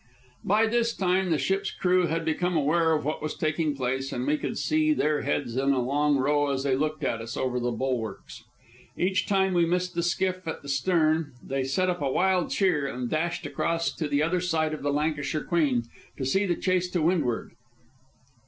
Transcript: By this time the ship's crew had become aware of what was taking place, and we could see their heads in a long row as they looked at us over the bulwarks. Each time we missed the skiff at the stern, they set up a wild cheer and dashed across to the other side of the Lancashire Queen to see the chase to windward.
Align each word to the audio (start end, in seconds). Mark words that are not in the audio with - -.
By 0.45 0.65
this 0.65 0.95
time 0.95 1.29
the 1.29 1.37
ship's 1.37 1.69
crew 1.69 2.07
had 2.07 2.25
become 2.25 2.57
aware 2.57 2.93
of 2.95 3.05
what 3.05 3.21
was 3.21 3.35
taking 3.35 3.75
place, 3.75 4.11
and 4.11 4.25
we 4.25 4.35
could 4.35 4.57
see 4.57 4.93
their 4.93 5.21
heads 5.21 5.55
in 5.55 5.73
a 5.73 5.79
long 5.79 6.17
row 6.17 6.49
as 6.49 6.63
they 6.63 6.75
looked 6.75 7.03
at 7.03 7.21
us 7.21 7.37
over 7.37 7.59
the 7.59 7.69
bulwarks. 7.69 8.43
Each 8.97 9.27
time 9.27 9.53
we 9.53 9.63
missed 9.67 9.93
the 9.93 10.01
skiff 10.01 10.47
at 10.47 10.63
the 10.63 10.69
stern, 10.69 11.33
they 11.43 11.63
set 11.63 11.87
up 11.87 12.01
a 12.01 12.09
wild 12.11 12.49
cheer 12.49 12.87
and 12.87 13.11
dashed 13.11 13.45
across 13.45 13.93
to 13.93 14.07
the 14.07 14.23
other 14.23 14.41
side 14.41 14.73
of 14.73 14.81
the 14.81 14.91
Lancashire 14.91 15.43
Queen 15.43 15.83
to 16.17 16.25
see 16.25 16.47
the 16.47 16.55
chase 16.55 16.89
to 16.89 17.01
windward. 17.03 17.51